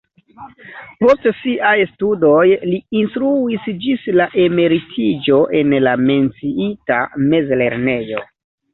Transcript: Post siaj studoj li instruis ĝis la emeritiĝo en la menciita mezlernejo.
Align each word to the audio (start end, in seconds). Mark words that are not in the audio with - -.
Post 1.03 1.27
siaj 1.41 1.73
studoj 1.89 2.41
li 2.71 2.81
instruis 3.03 3.69
ĝis 3.85 4.09
la 4.23 4.29
emeritiĝo 4.47 5.41
en 5.63 5.79
la 5.87 5.97
menciita 6.11 7.03
mezlernejo. 7.31 8.31